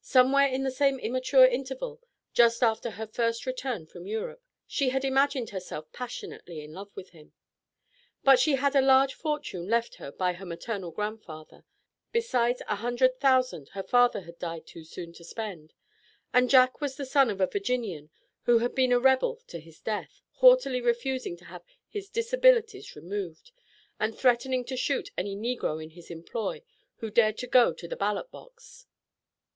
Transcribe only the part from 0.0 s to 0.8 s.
Somewhere in the